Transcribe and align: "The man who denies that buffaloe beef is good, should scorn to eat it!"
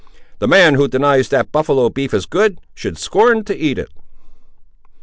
"The 0.39 0.47
man 0.47 0.73
who 0.73 0.87
denies 0.87 1.29
that 1.29 1.51
buffaloe 1.51 1.91
beef 1.91 2.11
is 2.11 2.25
good, 2.25 2.57
should 2.73 2.97
scorn 2.97 3.43
to 3.43 3.55
eat 3.55 3.77
it!" 3.77 3.91